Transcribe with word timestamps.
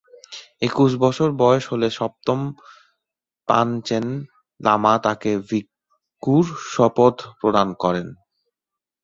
একুশ 0.61 0.91
বছর 1.03 1.27
বয়স 1.41 1.63
হলে 1.71 1.87
সপ্তম 1.99 2.39
পাঞ্চেন 3.47 4.05
লামা 4.59 4.93
তাকে 5.05 5.31
ভিক্ষুর 5.49 6.45
শপথ 6.73 7.15
প্রদান 7.39 7.67
করেন। 7.83 8.07